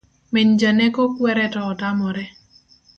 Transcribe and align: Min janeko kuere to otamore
Min 0.35 0.49
janeko 0.61 1.01
kuere 1.19 1.45
to 1.53 1.59
otamore 1.73 2.23